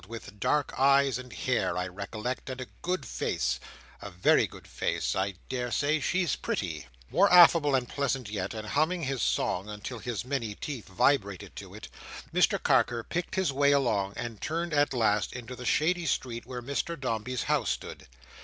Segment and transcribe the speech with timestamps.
[0.07, 3.59] With dark eyes and hair, I recollect, and a good face;
[4.01, 5.15] a very good face!
[5.15, 10.25] I daresay she's pretty." More affable and pleasant yet, and humming his song until his
[10.25, 11.87] many teeth vibrated to it,
[12.33, 16.63] Mr Carker picked his way along, and turned at last into the shady street where
[16.63, 18.07] Mr Dombey's house stood.